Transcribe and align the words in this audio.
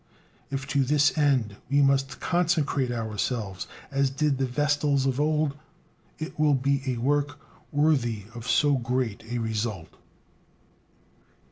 If 0.49 0.65
to 0.69 0.83
this 0.83 1.15
end 1.15 1.57
we 1.69 1.79
must 1.83 2.19
consecrate 2.19 2.89
ourselves 2.91 3.67
as 3.91 4.09
did 4.09 4.39
the 4.39 4.47
vestals 4.47 5.05
of 5.05 5.19
old, 5.21 5.55
it 6.17 6.39
will 6.39 6.55
be 6.55 6.81
a 6.87 6.97
work 6.97 7.37
worthy 7.71 8.23
of 8.33 8.47
so 8.47 8.77
great 8.77 9.23
a 9.29 9.37
result. 9.37 9.95